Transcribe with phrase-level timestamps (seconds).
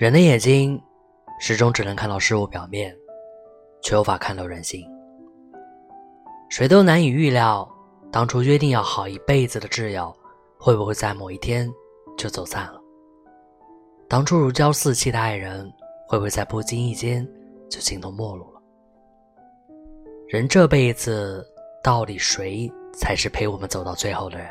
[0.00, 0.82] 人的眼睛
[1.38, 2.96] 始终只能看到事物表面，
[3.82, 4.82] 却无法看透人心。
[6.48, 7.70] 谁都难以预料，
[8.10, 10.10] 当初约定要好一辈子的挚友，
[10.58, 11.70] 会不会在某一天
[12.16, 12.80] 就走散了？
[14.08, 15.70] 当初如胶似漆的爱人，
[16.08, 17.28] 会不会在不经意间
[17.68, 18.62] 就形同陌路了？
[20.28, 21.46] 人这辈子，
[21.84, 24.48] 到底谁才是陪我们走到最后的人？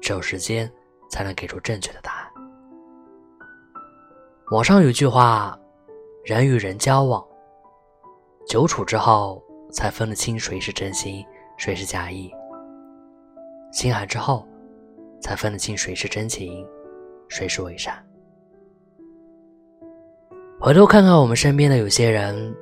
[0.00, 0.68] 只有时间
[1.08, 2.21] 才能给出正确的答案。
[4.52, 5.58] 网上有句话
[6.26, 7.24] ：“人与人交往，
[8.46, 9.42] 久处之后。”
[9.72, 11.24] 才分得清谁是真心，
[11.56, 12.28] 谁是假意；
[13.72, 14.46] 心寒之后，
[15.18, 16.62] 才分得清谁是真情，
[17.26, 17.94] 谁是伪善。
[20.60, 22.54] 回头看看我们身边的有些人，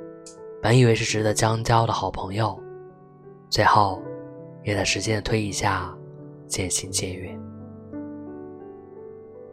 [0.62, 2.56] 本以为是值得将交的好朋友，
[3.48, 4.00] 最后
[4.62, 5.92] 也在时间的推移下
[6.46, 7.36] 渐行渐远。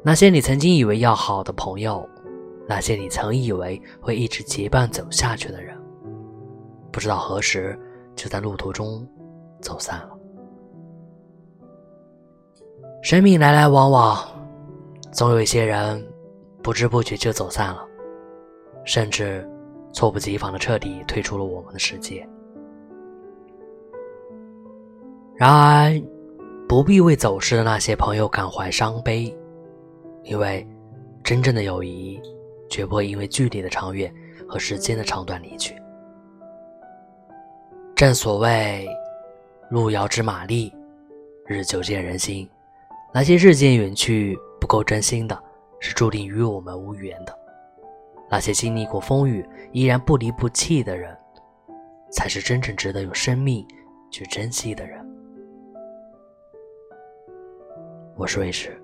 [0.04, 2.08] 那些你曾经以为要好的朋友，
[2.68, 5.76] 那些你曾以为会一直结伴走下去的人。
[6.92, 7.80] 不知道何时
[8.16, 9.08] 就在路途中
[9.62, 10.18] 走散了。
[13.04, 14.18] 生命来来往往，
[15.12, 16.06] 总有一些人
[16.62, 17.86] 不知不觉就走散了，
[18.84, 19.48] 甚至
[19.94, 22.28] 猝不及防的彻底退出了我们的世界。
[25.36, 26.02] 然而，
[26.68, 29.34] 不必为走失的那些朋友感怀伤悲，
[30.24, 30.68] 因为
[31.24, 32.20] 真正的友谊
[32.70, 34.14] 绝不会因为距离的长远
[34.48, 35.76] 和时间的长短离去。
[37.96, 38.88] 正所谓，
[39.70, 40.74] 路遥知马力，
[41.46, 42.48] 日久见人心。
[43.14, 45.44] 那些日渐远去、不够真心的，
[45.80, 47.34] 是注定与我们无缘的；
[48.30, 51.18] 那些经历过风雨、依然不离不弃的人，
[52.12, 53.66] 才是真正值得用生命
[54.12, 55.04] 去珍惜的人。
[58.16, 58.80] 我是卫士，